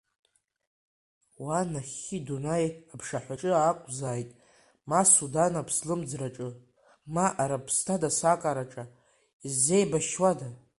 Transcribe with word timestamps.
Уа 1.43 1.59
нахьхьи 1.71 2.25
Дунаи 2.25 2.65
аԥшаҳәаҿы 2.93 3.51
акузааит, 3.53 4.29
ма 4.89 5.01
Судан 5.13 5.53
аԥслымӡраҿы, 5.61 6.47
ма 7.13 7.25
Арабсҭан 7.41 8.01
асакараҿы 8.09 8.83
иззеибашьуада? 9.45 10.47